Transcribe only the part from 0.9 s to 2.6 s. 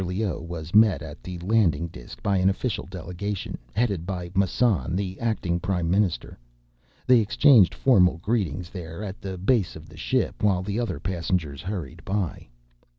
at the landing disk by an